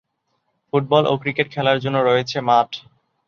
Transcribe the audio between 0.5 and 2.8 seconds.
Football ও cricket খেলার জন্য রয়েছে মাঠ।